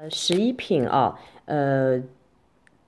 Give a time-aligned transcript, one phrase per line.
[0.00, 2.02] 呃，十一品啊，呃，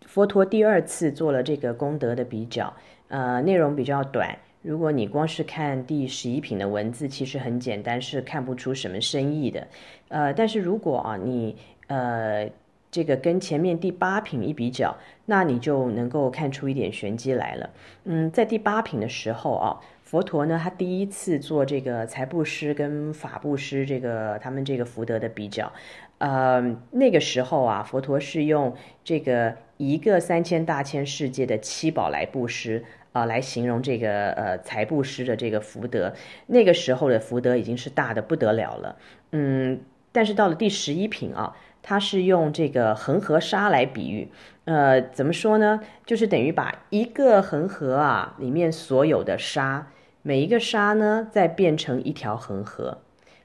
[0.06, 2.72] 佛陀第二次做了这个功德的比较，
[3.08, 4.38] 呃，内容比较短。
[4.62, 9.68] 如果你光是看第十一品的文字，其实很简单，是看不出什么深意的。
[10.08, 11.54] 呃，但是如果啊，你
[11.88, 12.48] 呃
[12.90, 17.68] 这个跟前面第八品一比较，那你就能够看出一点玄机来了。
[18.04, 19.78] 嗯，在第八品的时候啊。
[20.02, 25.72] 佛陀呢，他第一次做这个财布施跟法布施这个他们这个福德的比较，
[26.22, 36.14] 呃，那个时候啊，佛陀是用这个一个三千大千世界的七宝来布施啊，呃，来形容这个呃财布施的这个福德。
[36.46, 38.96] 那个时候的福德已经是大的不得了了，
[39.32, 39.80] 嗯，
[40.12, 44.28] 但是到了第十一品啊，他是用这个恒河沙来比喻。
[44.64, 45.80] 呃，怎么说呢？
[46.06, 49.88] 就是等于把一个恒河啊里面所有的沙。
[50.22, 52.98] 每一个沙呢，再变成一条恒河。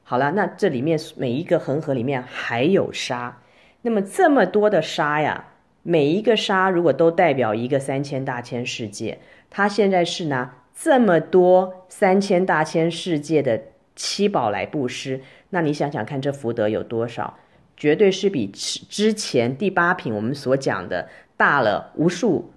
[0.09, 3.41] 好了，那这里面每一个恒河里面还有沙，
[3.81, 5.47] 那么这么多的沙呀，
[5.83, 13.61] 每一个沙如果都代表一个三千大千世界，它现在是拿这么多三千大千世界的
[13.97, 17.37] 七宝来布施，那你想想看，这福德有多少？
[17.75, 22.53] 绝对是比之前第八品我们所讲的大了无数。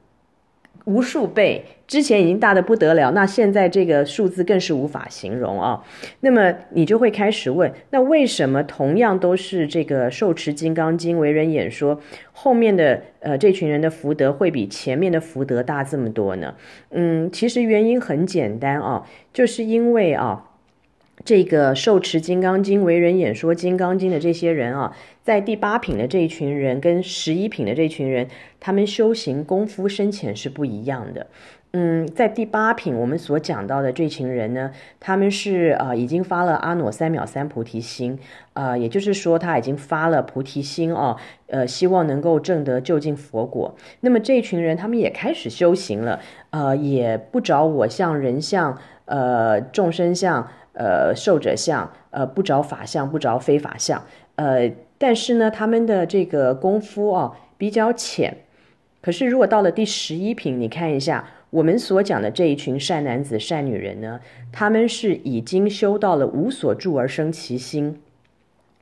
[0.84, 5.82] 无数倍，之前已经大的不得了，那现在这个数字更是无法形容啊。
[6.20, 12.00] 那么你就会开始问，那为什么同样都是这个受持金刚经为人演说，
[12.32, 16.54] 后面的呃这群人的福德会比前面的福德大这么多呢？
[16.90, 20.46] 嗯，其实原因很简单啊，就是因为啊。
[21.24, 28.26] 这个受持《金刚经》为人演说《金刚经》的这些人啊，在第八品的这一群人跟十一品的这群人，
[28.58, 31.26] 他们修行功夫深浅是不一样的。
[31.72, 38.18] 嗯，在第八品我们所讲到的这群人呢，他们是啊、已经发了阿耨三藐三菩提心，
[38.54, 43.76] 啊、也就是说他已经发了菩提心啊，呃，希望能够证得究竟佛果。
[44.00, 46.18] 那么这群人他们也开始修行了，
[46.50, 50.48] 呃，也不找我相、人相、呃众生相。
[50.80, 54.02] 呃，受者相，呃，不着法相，不着非法相，
[54.36, 58.38] 呃，但是呢，他们的这个功夫啊比较浅。
[59.02, 64.20] 可是如果到了第十一品，你看一下我们所讲的这一群善男子、善女人呢，
[64.50, 68.00] 他们是已经修到了无所住而生其心，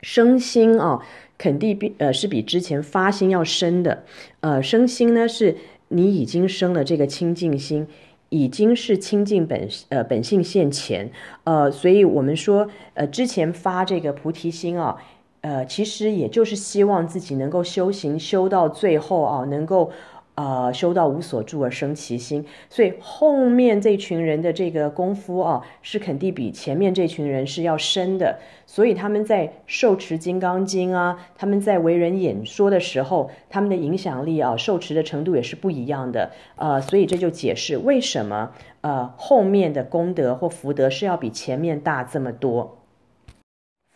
[0.00, 1.02] 生心啊，
[1.36, 4.04] 肯定比呃是比之前发心要深的，
[4.38, 5.56] 呃，生心呢是
[5.88, 7.88] 你已经生了这个清净心。
[8.28, 11.10] 已经是清净本呃本性现前，
[11.44, 14.96] 呃，所以我们说呃之前发这个菩提心啊，
[15.40, 19.90] 呃，其实也就是希望自己能够修行修到最后啊，能够。
[20.38, 28.38] 呃，修道无所住而生其心，所以后面这群人的这个功夫啊，是肯定比前面这群人是要深的。
[28.64, 36.30] 所以他们在受持金刚经啊，他们在为人演说的时候，他们的影响力啊，受持的程度也是不一样的。
[36.54, 42.77] 呃，所以这就解释为什么呃后面的功德或福德是要比前面大这么多。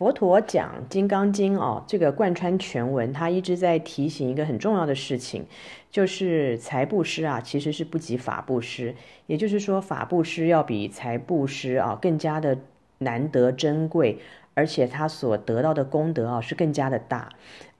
[0.03, 5.47] 佛陀讲《金刚经》哦，这个贯穿全文，他一直在提醒一个很重要的事情，
[5.93, 8.97] 就是财布施啊，其实是不及法布施。
[9.29, 12.59] 也就是说，法布施要比财布施啊更加的
[12.99, 14.19] 难得珍贵，
[14.55, 17.29] 而且他所得到的功德啊是更加的大。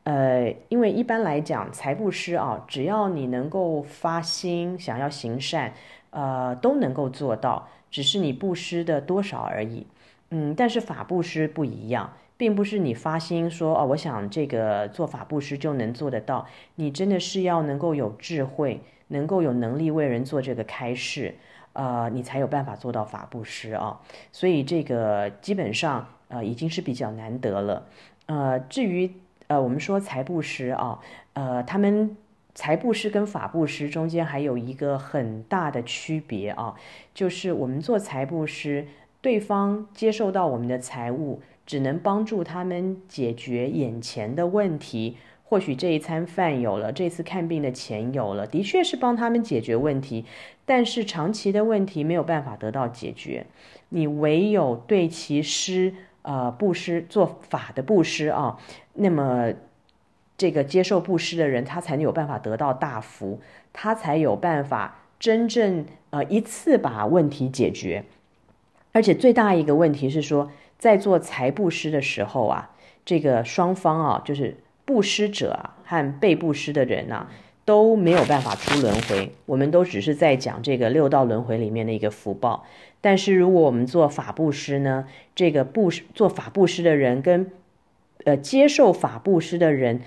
[0.05, 5.73] 呃，因为一般来讲，财布施啊，只要你能够发心想要行善，
[6.11, 9.85] 呃，都能够做到，只是你布施的多少而已。
[10.35, 16.47] 嗯，但是法布施不一样，并不是你发心说哦，我想这个做法布施就能做得到。
[16.77, 21.35] 你真的是要能够有智慧，能够有能力为人做这个开示，
[21.75, 24.01] 呃，你才有办法做到法布施啊。
[24.33, 27.87] 所以这个基本上呃已经是比较难得了。
[28.25, 29.13] 呃，至于
[29.49, 30.99] 呃我们说财布施啊，
[31.35, 32.17] 呃，他们
[32.55, 36.75] 财布施跟法布施中间还有一个很大的区别啊，
[37.13, 38.87] 就是我们做财布施。
[39.23, 45.17] 对方接受到我们的财物，只能帮助他们解决眼前的问题。
[45.45, 50.25] 或许这一餐饭有了，这次看病的钱有了，的确是帮他们解决问题。
[50.65, 53.47] 但是长期的问题没有办法得到解决。
[53.91, 58.59] 你唯有对其施，呃，布施做法的布施啊，
[58.95, 59.53] 那么
[60.39, 63.39] 这个接受布施的人，他才能有办法得到大福，
[63.73, 68.05] 他才有办法真正呃一次把问题解决。
[68.93, 72.71] 而且最大一个问题是说，在做财布施的时候啊，
[73.05, 77.31] 这个双方啊，就是布施者啊和被布施的人啊，
[77.65, 79.33] 都没有办法出轮回。
[79.47, 82.65] 我们都只是在讲这个六道轮回里面的一个福报。
[83.01, 87.51] 但是如果我们做法布施呢，这个布施做法布施的人跟
[88.25, 90.03] 呃接受法布施的人，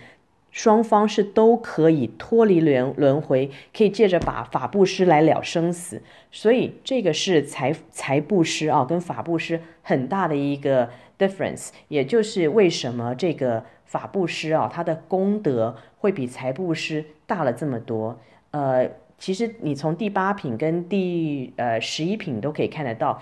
[0.55, 6.01] 双方是都可以脱离轮轮回，可以借着把法布施来了生死。
[6.31, 18.17] 所以这个是财财布施啊，跟法布施很大的一个 difference，也就是为什么这个法布施啊，它的功德会比财布施大了这么多。
[18.51, 23.21] 呃，其实你从第八品跟第呃十一品都可以看得到，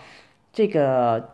[0.51, 1.31] 这个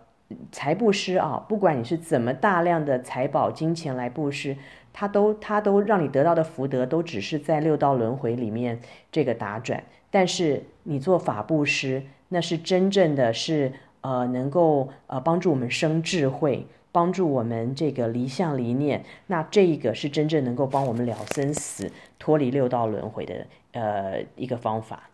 [0.51, 4.57] 财布施啊，不管你是怎么大量的财宝金钱来布施。
[4.91, 8.79] 他都他都让你得到的福德，都只是在六道轮回里面
[9.11, 9.83] 这个打转。
[10.09, 13.71] 但是你做法布施，那是真正的是
[14.01, 19.05] 呃能够呃帮助我们生智慧，帮助我们这个离相离念。
[19.27, 25.09] 那这一个是真正能够帮我们了生死、脱离六道轮回的呃一个方法。